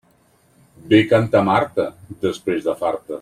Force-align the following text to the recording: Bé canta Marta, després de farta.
Bé 0.93 1.01
canta 1.11 1.43
Marta, 1.51 1.87
després 2.25 2.67
de 2.69 2.79
farta. 2.85 3.07